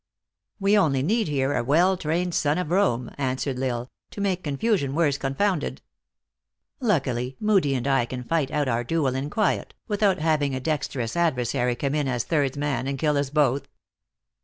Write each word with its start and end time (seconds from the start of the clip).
"We 0.59 0.75
only 0.75 1.03
need 1.03 1.27
here 1.27 1.53
a 1.55 1.63
well 1.63 1.95
trained 1.95 2.33
son 2.33 2.57
of 2.57 2.71
Rome," 2.71 3.11
answered 3.19 3.61
L 3.61 3.65
Isle, 3.71 3.81
u 3.83 3.89
to 4.09 4.21
make 4.21 4.43
confusion 4.43 4.95
worse 4.95 5.15
confound 5.19 5.63
ed. 5.63 5.81
Luckily, 6.79 7.37
Moodie 7.39 7.75
and 7.75 7.85
I 7.87 8.07
can 8.07 8.23
fight 8.23 8.49
out 8.49 8.67
our 8.67 8.83
duel 8.83 9.13
in 9.13 9.29
quiet, 9.29 9.75
without 9.87 10.17
having 10.17 10.55
a 10.55 10.59
dexterous 10.59 11.15
adversary 11.15 11.75
come 11.75 11.93
in 11.93 12.07
as 12.07 12.23
thirdsman, 12.25 12.87
and 12.87 12.97
kill 12.97 13.15
us 13.15 13.29
both." 13.29 13.67